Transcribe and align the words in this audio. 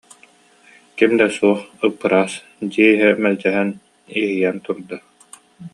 Ким 0.97 1.11
да 1.19 1.27
суох, 1.35 1.59
ып-ыраас 1.85 2.33
дьиэ 2.71 2.87
иһэ 2.93 3.09
мэлдьэһэн 3.21 3.69
иһийэн 4.19 4.57
турда 4.65 4.97